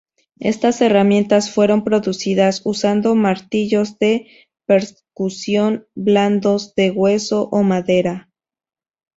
Estas 0.39 0.81
herramientas 0.81 1.53
fueron 1.53 1.83
producidas 1.83 2.61
usando 2.65 3.13
martillos 3.13 3.99
de 3.99 4.25
percusión 4.65 5.85
blandos, 5.93 6.73
de 6.73 6.89
hueso 6.89 7.49
o 7.51 7.61
madera. 7.61 8.31